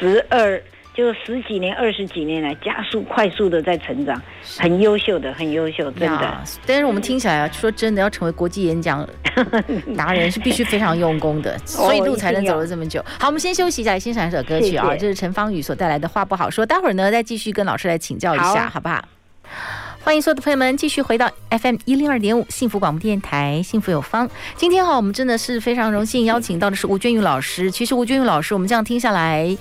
[0.00, 0.62] 十二。
[0.96, 4.20] 就十几年、二十几年来，加速、快速的在成长，
[4.58, 6.44] 很优秀的，很优秀，真的。
[6.64, 9.06] 但是我们听起来啊，说真的，要成为国际演讲
[9.94, 13.04] 达人是必须非常用功的，所以路才能走了这么久。
[13.20, 16.64] 好，我们先休息一下，欣赏一首歌曲啊，这是陈芳宇所带来的话不好说。
[16.64, 19.04] 待会儿呢，再继续跟老师来请教一下，好，好不好？
[20.02, 24.30] 欢迎所有的朋友们继续回到 FM 一零二点五幸福广播电台，幸福有方。
[24.54, 27.68] 今天哈，我们真的是非常荣幸邀请到的是吴娟玉老师。
[27.72, 29.56] 其实吴娟玉老师，我们这样听下来，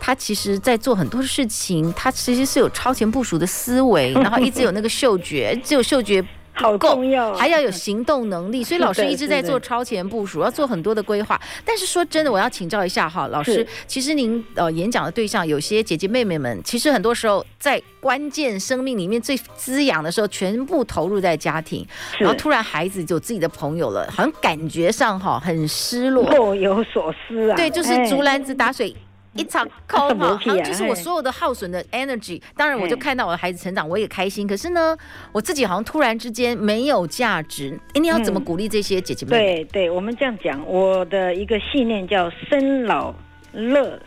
[0.00, 6.24] 他其实在做很多事情，他其实是有超前部署的思维， 然后一直有那个嗅觉，只有嗅觉。
[6.60, 11.40] 好重要，还要有行动能力，所以老师一直在做超前部署，要做很多的规划。
[11.64, 21.86] 但是说真的，我要请教一下哈，老师，其实您呃演讲的对象有些姐姐妹妹们，其实很多时候在关键生命里面最滋养的时候，全部投入在家庭，
[22.18, 27.54] 然后突然孩子就有自己的朋友了，好像感觉上哈很失落，若有所思啊。
[27.54, 28.92] 对，就是竹篮子打水。
[29.38, 32.42] 一场空嘛，就是我所有的耗损的 energy。
[32.56, 34.46] 当然，我就看到我的孩子成长，我也开心。
[34.46, 34.96] 可是呢，
[35.32, 37.78] 我自己好像突然之间没有价值。
[37.94, 39.38] 哎，你要怎么鼓励这些姐姐们？
[39.38, 43.14] 对对，我们这样讲，我的一个信念叫生老
[43.52, 43.98] 乐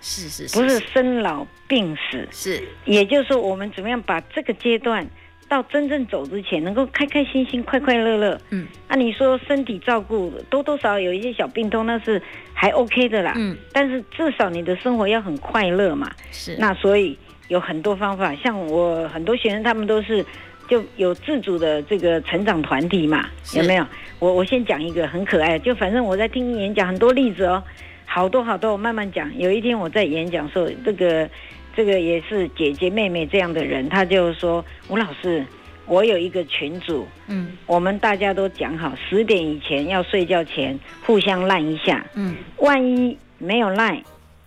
[0.00, 2.62] 死，是是，不是生老病死，是。
[2.84, 5.08] 也就是说，我们怎么样把这个阶段。
[5.48, 8.40] 到真正走之前，能够开开心心、快快乐乐。
[8.50, 12.20] 嗯，那、啊、你说身体照顾多多少少有一些小病痛，那是
[12.52, 13.32] 还 OK 的啦。
[13.36, 16.10] 嗯，但是至少你的生活要很快乐嘛。
[16.32, 16.56] 是。
[16.58, 17.16] 那所以
[17.48, 20.24] 有很多方法，像我很多学生，他们都是
[20.68, 23.86] 就有自主的这个成长团体嘛，有没有？
[24.18, 27.62] 我我先讲一个很可爱，就反正我在听演讲很多例子哦，
[28.04, 29.30] 好多好多，我慢慢讲。
[29.38, 31.28] 有一天我在演讲的时候，这个。
[31.76, 35.44] 这个也是姐姐妹妹这样的人，他就说：“吴老师，
[35.84, 44.02] 我有一个群主，嗯，我们大家都讲好，十点以前要睡觉前互相赖一下，嗯，万一没有赖，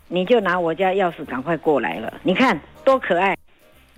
[0.08, 2.12] 你就拿我家钥匙赶快过来了。
[2.24, 3.38] 你看多可爱，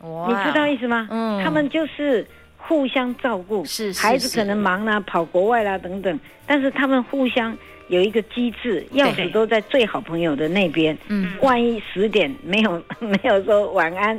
[0.02, 1.08] 哇，你知道意思吗？
[1.10, 7.58] 嗯，他们就是互相照顾，是，是，是，孩子可能忙啦，跑国外啦等等，但是他们互相。”
[7.91, 10.97] 有一个机制，钥匙都在最好朋友的那边。
[11.10, 14.17] 嗯，万一十点没有 没有说晚安，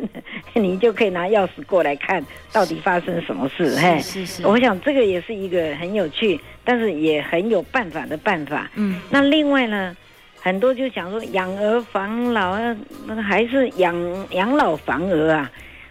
[0.52, 3.74] 你就可以拿钥匙过来看到底发生什么事。
[3.76, 4.46] 嘿，是是。
[4.46, 8.70] 我想这个也是一个很有趣，但是也很有办法的办法。
[8.74, 9.96] 嗯，那另外呢，
[10.38, 15.50] 很多就想说养儿防老啊，那还是养养老防儿啊？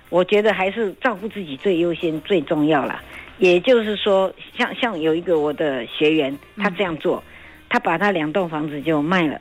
[0.10, 3.02] 我觉得还是照顾自己最优先最重要了。
[3.40, 7.24] 也就是说，像像有一个我的学员，他这样做。
[7.72, 9.40] 他把他两栋房子就卖了，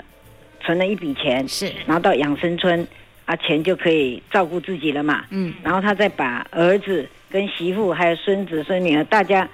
[0.61, 2.87] 存了一笔钱，是，然后到养生村，
[3.25, 5.25] 啊，钱就可以照顾自己了嘛。
[5.31, 9.49] 嗯，然后他再把儿子跟媳妇还有孙子孙女儿，大家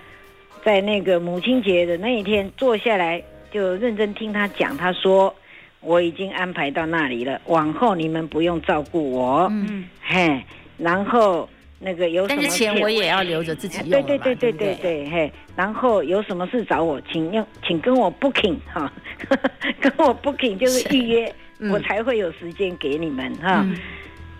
[0.62, 4.76] 在那个母亲节的那一天坐下来，就认真听他讲。
[4.76, 5.34] 他说
[5.80, 10.44] ：“我已经安排到那里了，往后你们不用照顾我。”嗯，嘿，
[10.76, 11.48] 然后。
[11.78, 13.90] 那个有什么钱我也要留着自己用。
[13.90, 18.90] 对对对对对对，嘿，然后有什么事找我，请用，请跟我 booking 哈，
[19.80, 21.34] 跟我 booking 就是预约，
[21.70, 23.66] 我才会有时间给你们哈。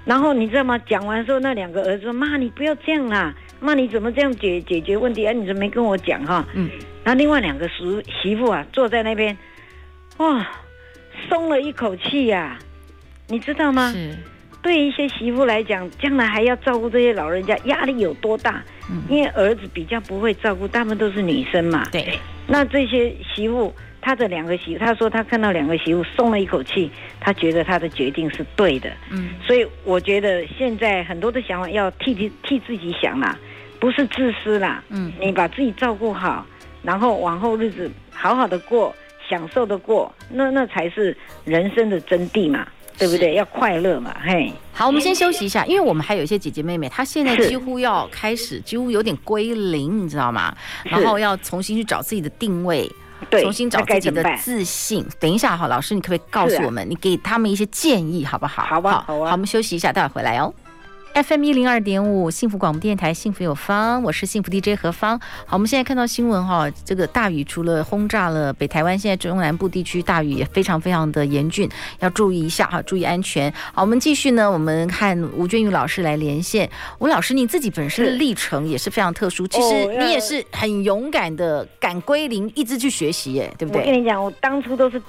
[0.05, 0.79] 然后你知道吗？
[0.87, 5.33] 讲完之后，那两个儿子说：“妈，你不要这样啦，妈，你怎么这样解解决问题啊？
[5.33, 6.71] 你怎么没跟我讲哈？”嗯。
[7.03, 9.37] 然后另外两个媳媳妇啊，坐在那边，
[10.19, 10.49] 哇，
[11.29, 12.57] 松了一口气呀，
[13.27, 13.93] 你知道吗？
[13.93, 14.17] 是。
[14.67, 18.65] 对一些媳妇来讲，将来还要照顾这些老人家，压力有多大？
[18.91, 21.89] 嗯，因为儿子比较不会照顾，大部分都是女生嘛。
[21.93, 22.19] 对。
[22.49, 28.91] 那这些媳妇，他的两个媳妇，他说他看到两个媳妇松了一口气，他觉得他的决定是对的。
[29.13, 29.31] 嗯。
[29.47, 33.39] 所以我觉得现在很多的想法要替替替自己想啦，
[33.79, 34.83] 不是自私啦。
[34.89, 35.13] 嗯。
[35.21, 36.45] 你把自己照顾好，
[36.83, 38.93] 然后往后日子好好的过，
[39.29, 42.67] 享受的过，那那才是人生的真谛嘛。
[42.99, 43.35] 对不对？
[43.35, 44.53] 要快乐嘛，嘿。
[44.73, 50.55] 好，我们先休息一下，因为我们还有一些姐姐妹妹，她现在几乎要开始，几乎有点归零，你知道吗？
[50.85, 52.91] 然后要重新去找自己的定位，
[53.31, 55.05] 对，重新找自己的自信。
[55.19, 58.65] 等一下哈，老师，你可不可以告诉我们，你给他们一些建议，好不好？
[58.65, 59.27] 好吧，好啊。
[59.27, 60.53] 好，我们休息一下，待会回来哦。
[61.17, 65.19] FM 一零二点五，幸福广播电台，幸福有方，我是幸福 DJ 何芳。
[65.47, 71.67] 好，我们现在看到新闻哈，这个大雨除了轰炸了北台湾，现在中南部地区大雨也非常非常的严峻，
[72.01, 73.51] 要注意一下哈，注意安全。
[73.73, 76.69] 好，我们继续呢，我们看吴娟玉老师来连线。
[76.99, 83.81] 吴老师，你自己本身的历程也是非常特殊，其实你也是很勇敢的，敢归零，一直去学习，耶，对不对？
[83.81, 85.01] 我跟你讲，我当初都是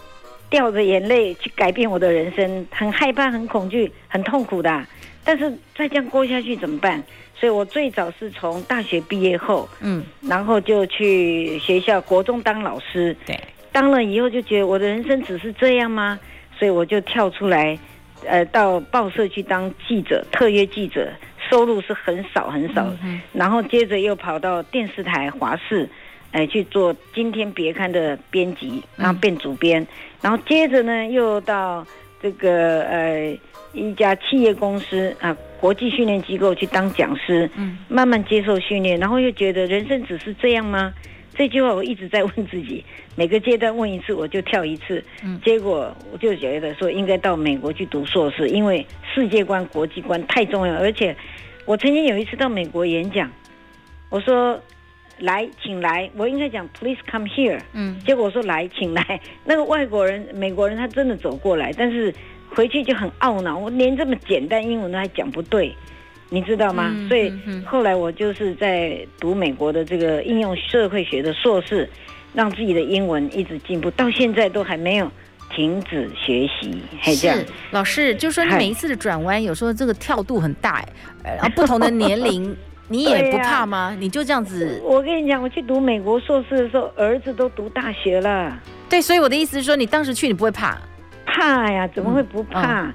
[0.49, 4.87] 掉着眼泪去改变我的人生，很害怕，很恐惧，很痛苦的。
[5.27, 7.03] 但是再这样过下去怎么办？
[7.35, 13.37] 所以我最早是从大学毕业后，嗯，然后就去学校国中当老师，对，
[13.73, 16.17] 当了以后就觉得我的人生只是这样吗？
[16.57, 17.77] 所以我就跳出来，
[18.25, 21.11] 呃，到报社去当记者，特约记者，
[21.49, 25.89] 收入是很少很少，嗯，然后接着又跑到电视台华视，
[26.31, 29.87] 哎，去做《今天别刊》的编辑，然后变主编，嗯，
[30.21, 31.85] 然后接着呢又到
[32.21, 33.37] 这个呃。
[33.73, 40.91] 一家企业公司啊，国际训练机构去当讲师，嗯，慢慢接受训练，然后又觉得人生只是这样吗？
[41.35, 42.83] 这句话我一直在问自己，
[43.15, 51.15] 每个阶段问一次我就跳一次，嗯，结果我就觉得说应该到美国去读硕士，因为世界观、国际观太重要，而且
[51.65, 53.29] 我曾经有一次到美国演讲，
[54.09, 54.59] 我说
[55.19, 62.13] 来，请来，我应该讲 Please come here，嗯，结果我说来，请来，那个外国人、美国人他真的走过来，但是。
[62.49, 65.75] 回去就很懊恼，我连这么简单英文都还讲不对，
[66.29, 66.91] 你知道吗？
[66.95, 67.31] 嗯、所以
[67.65, 71.87] 后来我就是在读美国的这个应用社会学的硕士，
[72.33, 75.11] 让自己的英文一直进步，到现在都还没有
[75.53, 76.81] 停止学习。
[77.01, 80.83] 还这样，是老师，就说你每一次的转弯，有时候这个跳度很大，
[81.23, 82.55] 然后不同的年龄，
[82.87, 83.95] 你也不怕吗？
[83.99, 84.81] 你就这样子？
[84.83, 88.57] 我跟你讲，我去读美国硕士的时候，儿子都读大学了。
[88.89, 90.77] 对，所以我的意思是说，你当时去，你不会怕。
[91.25, 92.91] 怕呀，怎么会不怕？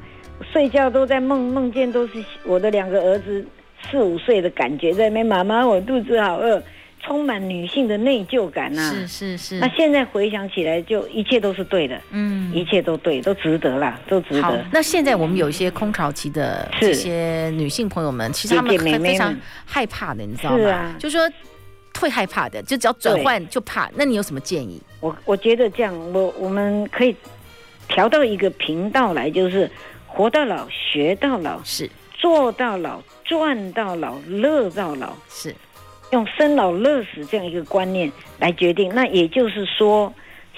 [0.53, 3.45] 睡觉都在梦，梦见都是我的两个儿子
[3.91, 5.27] 四五岁的感觉在那边。
[5.27, 6.63] 妈妈，我肚子好饿，
[7.03, 8.91] 充满女性的内疚感呐、啊。
[8.91, 9.59] 是是是。
[9.59, 12.01] 那现在回想起来，就一切都是对的。
[12.11, 14.43] 嗯，一切都对，都值得啦，都值得。
[14.43, 20.59] 好，那现在我们有一些空巢期的这些女性朋友们，其实她们非常害怕的，你知道吗？
[20.59, 21.21] 是啊，就说
[22.01, 23.91] 会害怕的，就只要转换就怕。
[23.95, 24.81] 那你有什么建议？
[25.01, 27.15] 我我觉得这样，我我们可以。
[27.89, 29.71] 调到一个频道来，就是
[30.07, 35.55] 活到老学到老，是做到老赚到老乐到老，是
[36.13, 38.93] 用生老乐死这样一个观念来决定。
[38.95, 40.13] 那也就是说，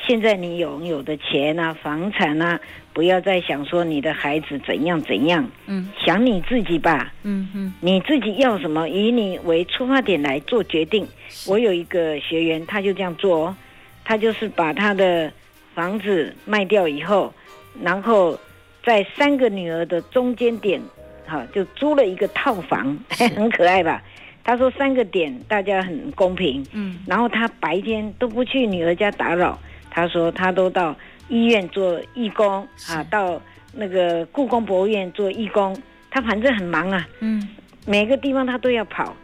[0.04, 2.60] 现在你拥有的钱啊、房产啊，
[2.92, 11.06] 不要再想说你的孩子怎样怎样，嗯，想你自己吧，嗯嗯，你自己要什么，以你为出发点来做决定。
[11.46, 13.56] 我有一个学员，他就这样做哦，
[14.04, 15.32] 他就是把他的。
[15.74, 17.34] 房子卖掉以后，
[17.82, 18.38] 然后
[18.84, 20.80] 在三个女儿的中间点，
[21.26, 22.96] 哈，就租了一个套房，
[23.34, 24.00] 很可爱吧？
[24.44, 29.58] 他说三个点大家很公平，嗯，然后他白天都不去女儿家打扰，
[29.90, 30.94] 他说他都到
[31.28, 33.40] 医院做义工，啊，到
[33.72, 35.74] 那个故宫博物院做义工，
[36.10, 37.48] 他反正很忙啊，嗯，
[37.86, 39.16] 每个地方他都要跑。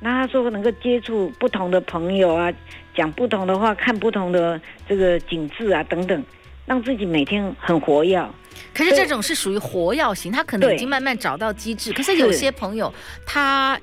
[0.00, 2.52] 那他说能够接触不同的朋友啊，
[2.94, 6.24] 讲不同的话，看不同的这个景致啊等等，
[6.66, 8.24] 让自己每天很活跃。
[8.72, 11.92] 可是这种是属于活跃型，他可能已经慢慢找到机制。
[11.92, 12.94] 可是有些朋友
[13.26, 13.76] 他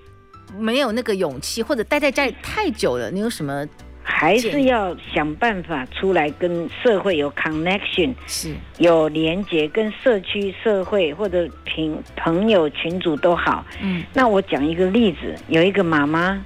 [0.57, 3.65] 没有那个勇气，或者待在家里太久了，你有什么？
[4.07, 13.65] 还是要想办法出来跟社会有 connection，是有连接，跟社区、社会或者朋朋友群组都好。
[13.81, 16.39] 嗯，那我讲一个例子，有一个妈妈，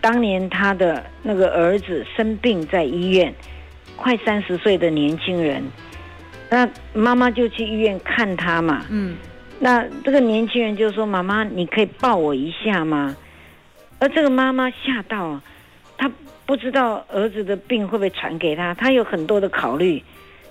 [0.00, 3.32] 当年她的那个儿子生病在医院，
[3.96, 5.62] 快三十岁的年轻人，
[6.50, 8.84] 那妈妈就去医院看他嘛。
[8.90, 9.16] 嗯，
[9.60, 13.16] 那这个年轻人就说：“妈妈，你可以抱我一下吗？”
[14.04, 15.40] 而这个妈妈吓到，
[15.96, 16.10] 她。
[16.46, 20.04] 不知道儿子的病会不会传给她，她有很多的考虑，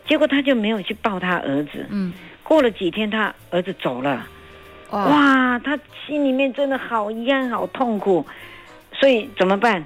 [0.08, 1.86] 结果她就没有去抱她儿子。
[1.92, 2.12] 嗯，
[2.42, 4.26] 过了几天，她儿子走了，
[4.90, 5.78] 哇，她，
[6.08, 8.26] 心里面真的好遗憾、好痛苦，
[8.92, 9.86] 所以怎么办？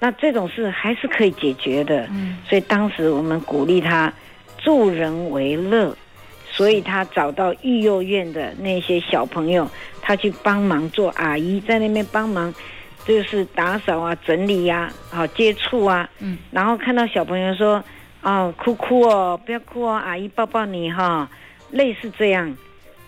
[0.00, 2.06] 那这种事还是可以解决的。
[2.06, 4.10] 嗯，所以当时我们鼓励他
[4.56, 5.94] 助人为乐，
[6.50, 9.68] 所以他找到育幼院的那些小朋友，
[10.00, 12.54] 他去帮忙做阿姨，在那边帮忙。
[13.04, 17.82] 就是打扫啊、整理呀、啊、好接触啊，嗯，然后看到小朋友说，
[18.22, 21.28] 哦，哭哭哦，不要哭哦，阿姨抱抱你哈、哦，
[21.70, 22.56] 类似这样，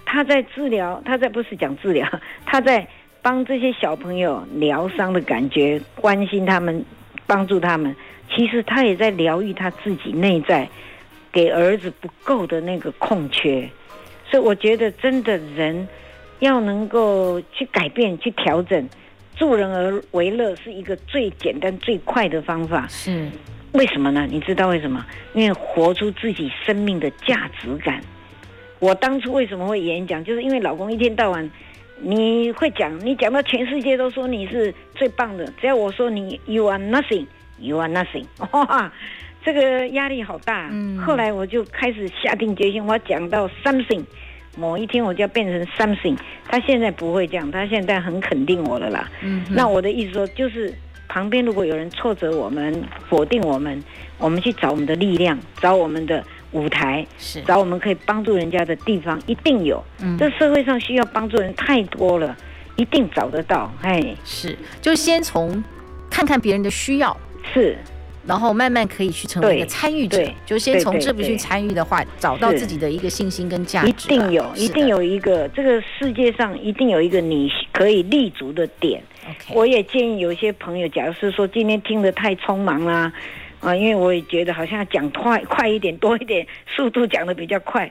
[0.04, 2.08] 他在治疗，他在不是讲治疗，
[2.44, 2.86] 他在
[3.22, 6.84] 帮这些小朋友疗伤的感觉，关心他们，
[7.26, 7.94] 帮助他们。
[8.34, 10.68] 其实他也在疗愈他自己内在
[11.30, 13.68] 给儿子不够的那个空缺。
[14.28, 15.86] 所以我觉得，真的人
[16.40, 18.88] 要能够去改变、去调整，
[19.36, 22.86] 助人而为乐是一个最简单、最快的方法。
[22.88, 23.28] 是。
[23.72, 24.26] 为什么呢？
[24.30, 25.04] 你知道为什么？
[25.32, 28.00] 因为活出自己生命的价值感。
[28.78, 31.50] 我当初为什么会演讲，就是因为老公一天到晚，
[32.00, 38.92] 你会讲，你讲到全世界都说你是最棒的，只要我说你 you are nothing，you are nothing， 哇，
[39.44, 40.68] 这个压力好大。
[40.70, 40.98] 嗯。
[40.98, 44.04] 后来我就开始下定决心，我要讲到 something，
[44.56, 46.16] 某一天我就要变成 something。
[46.48, 49.10] 他现在不会这样，他现在很肯定我了啦。
[49.22, 49.44] 嗯。
[49.50, 50.74] 那我的意思说就是。
[51.06, 53.80] 旁边如果有人挫折我们、否定我们，
[54.18, 59.84] 我们去找我们的力量，找我们的舞台，是找我们可以帮助人家的地方，一定有。
[60.00, 62.34] 嗯，这社会上需要帮助人太多了，
[62.74, 63.72] 一定找得到。
[63.82, 65.62] 哎，是，就先从
[66.10, 67.16] 看看别人的需要，
[67.52, 67.76] 是，
[68.26, 73.88] 然后慢慢可以去成为一个参与者，就先从这部去参与的话，找到自己的一个信心跟价值。
[73.88, 79.02] 一定有，一定有一个，这个世界上一定有一个你可以立足的点。
[79.52, 83.12] 我也建议有些朋友，假如是说今天听得太匆忙啦，
[83.60, 87.90] 啊，因为我也觉得好像要讲快快一点，多一点速度讲的比较快。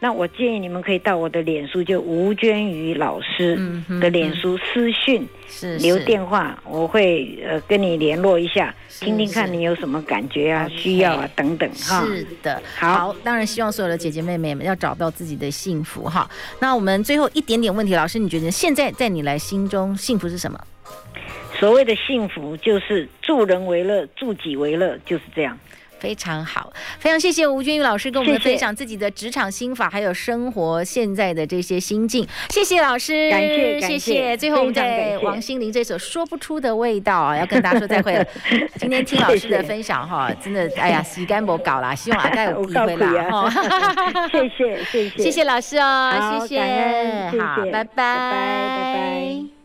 [0.00, 3.58] 那我建议你们可以到我的脸书，就吴娟瑜老师
[4.00, 12.04] 的脸书私讯，是留电话，我会呃跟你联络一下，听听看你有什么感觉啊、需要啊等等哈。
[12.06, 16.30] 是的，好，当然希望所有的姐姐妹妹们要找到自己的幸福哈。
[16.60, 20.60] 那我们最后一点点问题，老师，你觉得现在在你来心中幸福是什么？
[21.58, 25.58] 所谓的幸福就是助人为乐，助己为乐，就是这样。
[25.98, 32.26] 非常好，非常谢谢吴君玉老师跟我们分享自己的职场心法，还有生活现在的这些心境。
[32.50, 34.36] 谢谢老师，感谢，感谢，谢谢。
[34.36, 38.24] 最后我们在王心凌这首《说不出的味道》啊， 要跟大家说再会了。
[38.76, 43.50] 今天听老师的分享哈，真的哎呀，洗干不搞啦，希望大家有机会啦 哈。
[44.30, 47.94] 谢谢谢谢谢谢老师哦，谢谢，好，拜拜。
[47.94, 49.57] 拜拜。